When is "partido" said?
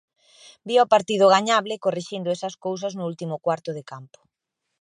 0.93-1.31